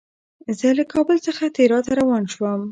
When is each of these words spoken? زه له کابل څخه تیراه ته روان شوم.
زه 0.59 0.67
له 0.77 0.83
کابل 0.93 1.17
څخه 1.27 1.53
تیراه 1.55 1.83
ته 1.85 1.91
روان 1.99 2.23
شوم. 2.33 2.61